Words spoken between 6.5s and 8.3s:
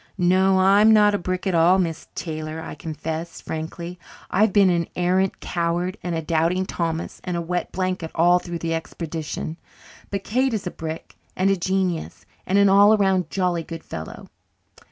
Thomas and a wet blanket